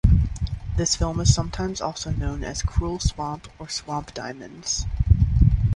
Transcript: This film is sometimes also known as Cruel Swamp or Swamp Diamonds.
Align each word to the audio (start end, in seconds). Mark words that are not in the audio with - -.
This 0.77 0.95
film 0.95 1.19
is 1.19 1.31
sometimes 1.31 1.79
also 1.79 2.09
known 2.09 2.43
as 2.43 2.63
Cruel 2.63 2.97
Swamp 2.97 3.47
or 3.59 3.69
Swamp 3.69 4.15
Diamonds. 4.15 4.85